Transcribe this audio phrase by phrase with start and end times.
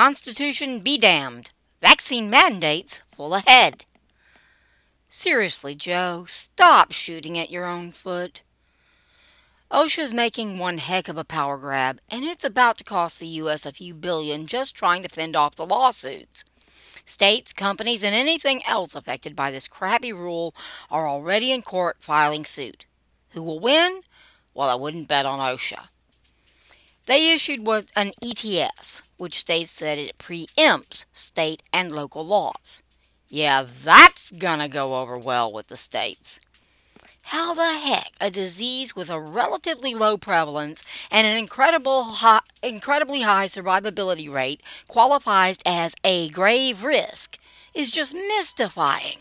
[0.00, 1.50] Constitution be damned.
[1.82, 3.84] Vaccine mandates full ahead.
[5.10, 8.42] Seriously, Joe, stop shooting at your own foot.
[9.70, 13.26] OSHA is making one heck of a power grab, and it's about to cost the
[13.44, 13.66] U.S.
[13.66, 16.46] a few billion just trying to fend off the lawsuits.
[17.04, 20.54] States, companies, and anything else affected by this crappy rule
[20.90, 22.86] are already in court filing suit.
[23.32, 24.00] Who will win?
[24.54, 25.88] Well, I wouldn't bet on OSHA.
[27.10, 32.82] They issued what an ETS, which states that it preempts state and local laws.
[33.28, 36.38] Yeah, that's gonna go over well with the states.
[37.22, 43.22] How the heck a disease with a relatively low prevalence and an incredible high, incredibly
[43.22, 47.38] high survivability rate qualifies as a grave risk
[47.74, 49.18] is just mystifying.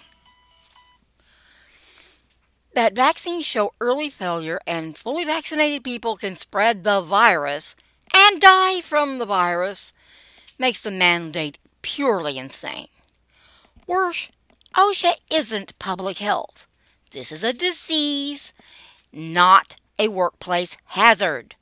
[2.79, 7.75] That vaccines show early failure and fully vaccinated people can spread the virus
[8.15, 9.91] and die from the virus
[10.57, 12.87] makes the mandate purely insane.
[13.85, 14.29] Worse,
[14.75, 16.67] OSHA isn't public health.
[17.11, 18.53] This is a disease,
[19.11, 21.55] not a workplace hazard.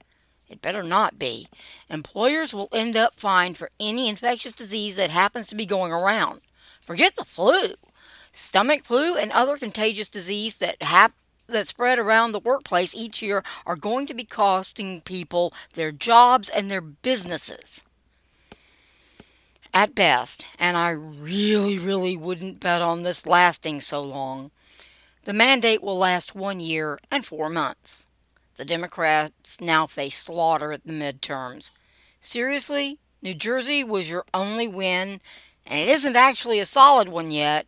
[0.47, 1.47] It better not be.
[1.89, 6.41] Employers will end up fined for any infectious disease that happens to be going around.
[6.85, 7.73] Forget the flu.
[8.38, 11.16] Stomach flu and other contagious disease that hap-
[11.47, 16.47] that spread around the workplace each year are going to be costing people their jobs
[16.47, 17.83] and their businesses.
[19.73, 24.52] At best, and I really, really wouldn't bet on this lasting so long.
[25.23, 28.05] The mandate will last one year and four months.
[28.58, 31.71] The Democrats now face slaughter at the midterms.
[32.21, 32.99] Seriously?
[33.23, 35.21] New Jersey was your only win,
[35.65, 37.65] and it isn't actually a solid one yet.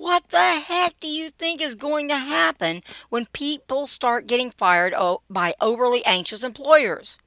[0.00, 4.94] What the heck do you think is going to happen when people start getting fired
[5.28, 7.18] by overly anxious employers?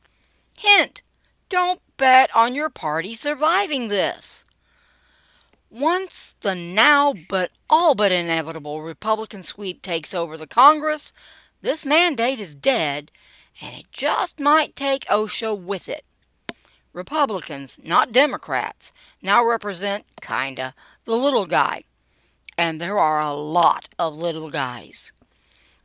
[0.57, 1.03] Hint
[1.49, 4.43] don't bet on your party surviving this.
[5.69, 11.13] Once the now but all but inevitable Republican sweep takes over the Congress,
[11.61, 13.11] this mandate is dead,
[13.61, 16.05] and it just might take OSHA with it.
[16.91, 18.91] Republicans, not Democrats,
[19.21, 20.73] now represent, kinda,
[21.05, 21.83] the little guy.
[22.57, 25.11] And there are a lot of little guys.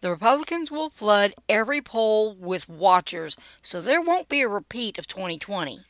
[0.01, 5.09] The Republicans will flood every poll with watchers, so there won't be a repeat of
[5.09, 5.81] 2020.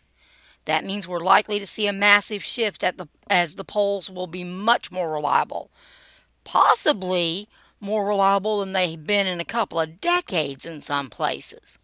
[0.65, 4.45] That means we're likely to see a massive shift the, as the polls will be
[4.45, 5.71] much more reliable.
[6.45, 7.49] Possibly
[7.81, 11.79] more reliable than they've been in a couple of decades in some places.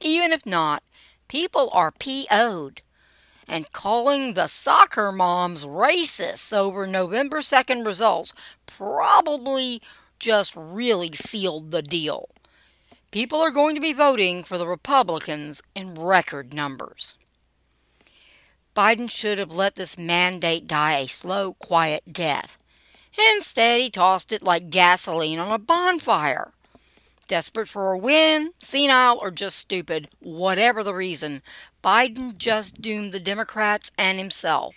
[0.00, 0.82] Even if not,
[1.28, 2.82] people are PO'd.
[3.48, 8.32] And calling the soccer moms racists over November 2nd results
[8.66, 9.82] probably
[10.18, 12.28] just really sealed the deal.
[13.10, 17.16] People are going to be voting for the Republicans in record numbers.
[18.76, 22.56] Biden should have let this mandate die a slow, quiet death.
[23.34, 26.52] Instead, he tossed it like gasoline on a bonfire.
[27.30, 31.42] Desperate for a win, senile, or just stupid, whatever the reason,
[31.80, 34.74] Biden just doomed the Democrats and himself.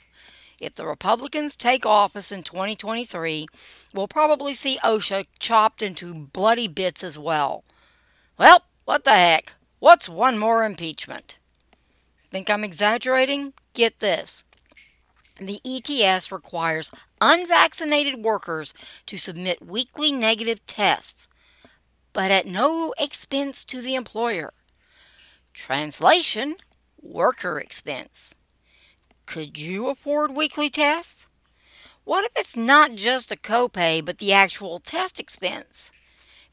[0.61, 3.47] If the Republicans take office in 2023,
[3.95, 7.63] we'll probably see OSHA chopped into bloody bits as well.
[8.37, 9.53] Well, what the heck?
[9.79, 11.39] What's one more impeachment?
[12.29, 13.53] Think I'm exaggerating?
[13.73, 14.45] Get this.
[15.39, 18.75] The ETS requires unvaccinated workers
[19.07, 21.27] to submit weekly negative tests,
[22.13, 24.53] but at no expense to the employer.
[25.53, 26.55] Translation
[27.01, 28.33] Worker expense.
[29.25, 31.27] Could you afford weekly tests?
[32.05, 35.91] What if it's not just a copay, but the actual test expense?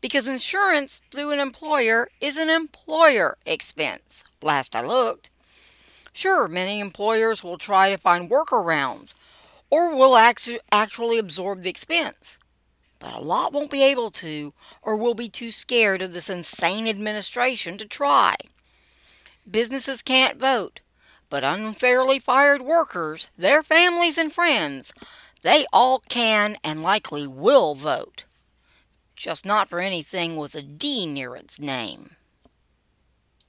[0.00, 5.30] Because insurance through an employer is an employer expense, last I looked.
[6.12, 9.14] Sure, many employers will try to find workarounds
[9.70, 12.38] or will actually absorb the expense.
[13.00, 14.52] But a lot won't be able to
[14.82, 18.36] or will be too scared of this insane administration to try.
[19.50, 20.78] Businesses can't vote,
[21.28, 24.92] but unfairly fired workers, their families and friends,
[25.42, 28.24] they all can and likely will vote.
[29.16, 32.16] Just not for anything with a D near its name.